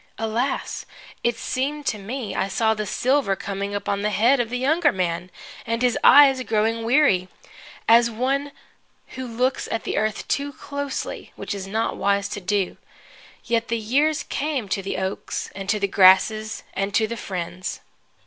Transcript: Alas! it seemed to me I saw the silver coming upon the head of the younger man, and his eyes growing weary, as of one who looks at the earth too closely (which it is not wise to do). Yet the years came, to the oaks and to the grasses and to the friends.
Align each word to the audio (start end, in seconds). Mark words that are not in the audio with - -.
Alas! 0.17 0.87
it 1.23 1.37
seemed 1.37 1.85
to 1.85 1.99
me 1.99 2.33
I 2.33 2.47
saw 2.47 2.73
the 2.73 2.87
silver 2.87 3.35
coming 3.35 3.75
upon 3.75 4.01
the 4.01 4.09
head 4.09 4.39
of 4.39 4.49
the 4.49 4.57
younger 4.57 4.91
man, 4.91 5.29
and 5.63 5.83
his 5.83 5.95
eyes 6.03 6.41
growing 6.41 6.83
weary, 6.83 7.27
as 7.87 8.07
of 8.07 8.17
one 8.17 8.51
who 9.09 9.27
looks 9.27 9.67
at 9.71 9.83
the 9.83 9.97
earth 9.97 10.27
too 10.27 10.53
closely 10.53 11.33
(which 11.35 11.53
it 11.53 11.57
is 11.57 11.67
not 11.67 11.97
wise 11.97 12.27
to 12.29 12.41
do). 12.41 12.77
Yet 13.43 13.67
the 13.67 13.77
years 13.77 14.23
came, 14.23 14.67
to 14.69 14.81
the 14.81 14.97
oaks 14.97 15.51
and 15.53 15.69
to 15.69 15.79
the 15.79 15.87
grasses 15.87 16.63
and 16.73 16.95
to 16.95 17.05
the 17.05 17.15
friends. 17.15 17.81